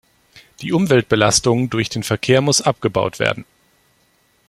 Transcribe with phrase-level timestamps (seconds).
[0.63, 3.45] Die Umweltbelastung durch den Verkehr muss abgebaut werden.